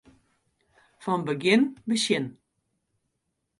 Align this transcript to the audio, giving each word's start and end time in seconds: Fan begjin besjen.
Fan 1.03 1.21
begjin 1.27 1.63
besjen. 1.93 2.25